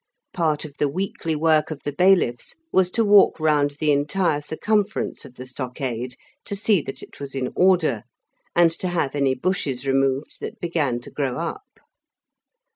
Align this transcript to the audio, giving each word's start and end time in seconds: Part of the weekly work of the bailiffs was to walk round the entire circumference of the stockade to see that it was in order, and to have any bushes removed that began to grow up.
Part 0.33 0.65
of 0.65 0.73
the 0.79 0.89
weekly 0.89 1.35
work 1.35 1.69
of 1.69 1.83
the 1.83 1.91
bailiffs 1.93 2.55
was 2.71 2.89
to 2.89 3.05
walk 3.05 3.39
round 3.39 3.75
the 3.79 3.91
entire 3.91 4.41
circumference 4.41 5.25
of 5.25 5.35
the 5.35 5.45
stockade 5.45 6.15
to 6.45 6.55
see 6.55 6.81
that 6.81 7.03
it 7.03 7.19
was 7.19 7.35
in 7.35 7.53
order, 7.55 8.01
and 8.55 8.71
to 8.71 8.87
have 8.87 9.13
any 9.13 9.35
bushes 9.35 9.85
removed 9.85 10.37
that 10.41 10.59
began 10.59 11.01
to 11.01 11.11
grow 11.11 11.37
up. 11.37 11.79